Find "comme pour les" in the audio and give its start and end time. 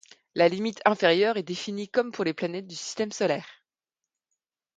1.87-2.33